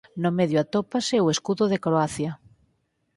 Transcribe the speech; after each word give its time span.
No 0.23 0.29
medio 0.39 0.57
atópase 0.63 1.15
o 1.25 1.31
escudo 1.35 1.63
de 1.71 1.81
Croacia. 1.85 2.31